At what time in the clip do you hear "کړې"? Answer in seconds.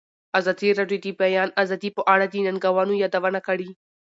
3.47-3.69